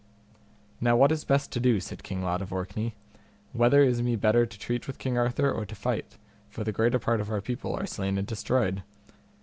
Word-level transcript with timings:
Now 0.79 0.95
what 0.95 1.11
is 1.11 1.23
best 1.23 1.51
to 1.51 1.59
do? 1.59 1.79
said 1.79 2.01
King 2.01 2.23
Lot 2.23 2.41
of 2.41 2.51
Orkney; 2.51 2.95
whether 3.53 3.83
is 3.83 4.01
me 4.01 4.15
better 4.15 4.47
to 4.47 4.57
treat 4.57 4.87
with 4.87 4.97
King 4.97 5.15
Arthur 5.15 5.51
or 5.51 5.63
to 5.63 5.75
fight, 5.75 6.17
for 6.49 6.63
the 6.63 6.71
greater 6.71 6.97
part 6.97 7.21
of 7.21 7.29
our 7.29 7.39
people 7.39 7.75
are 7.75 7.85
slain 7.85 8.17
and 8.17 8.25
destroyed? 8.25 8.81